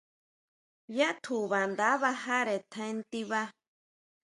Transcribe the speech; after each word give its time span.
Yá 0.97 1.09
tjuba 1.23 1.59
nda 1.71 1.89
bajare 2.01 2.57
tjaen 2.71 2.97
tiba. 3.11 3.41